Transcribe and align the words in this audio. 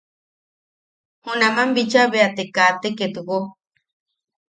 Junaman 1.25 1.69
bicha 1.75 2.01
bea 2.11 2.29
te 2.35 2.43
kate 2.55 2.89
ketwo. 2.97 3.37